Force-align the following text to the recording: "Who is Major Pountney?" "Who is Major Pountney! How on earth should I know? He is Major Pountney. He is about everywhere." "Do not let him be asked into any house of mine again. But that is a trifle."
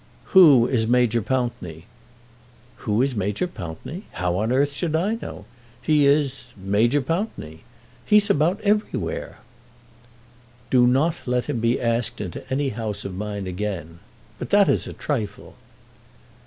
"Who 0.33 0.65
is 0.65 0.87
Major 0.87 1.21
Pountney?" 1.21 1.85
"Who 2.77 3.03
is 3.03 3.13
Major 3.15 3.45
Pountney! 3.45 4.05
How 4.13 4.35
on 4.37 4.51
earth 4.51 4.73
should 4.73 4.95
I 4.95 5.19
know? 5.21 5.45
He 5.79 6.07
is 6.07 6.45
Major 6.57 7.01
Pountney. 7.01 7.59
He 8.03 8.15
is 8.17 8.27
about 8.31 8.59
everywhere." 8.61 9.37
"Do 10.71 10.87
not 10.87 11.27
let 11.27 11.45
him 11.45 11.59
be 11.59 11.79
asked 11.79 12.19
into 12.19 12.51
any 12.51 12.69
house 12.69 13.05
of 13.05 13.13
mine 13.13 13.45
again. 13.45 13.99
But 14.39 14.49
that 14.49 14.67
is 14.67 14.87
a 14.87 14.93
trifle." 14.93 15.53